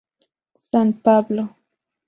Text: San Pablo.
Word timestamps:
San 0.71 0.93
Pablo. 0.93 1.43